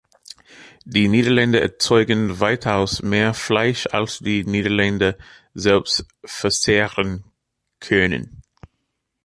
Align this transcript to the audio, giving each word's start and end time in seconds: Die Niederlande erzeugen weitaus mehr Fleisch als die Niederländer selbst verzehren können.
Die 0.83 1.07
Niederlande 1.07 1.59
erzeugen 1.61 2.39
weitaus 2.39 3.03
mehr 3.03 3.35
Fleisch 3.35 3.85
als 3.85 4.17
die 4.17 4.43
Niederländer 4.43 5.15
selbst 5.53 6.07
verzehren 6.25 7.23
können. 7.79 8.41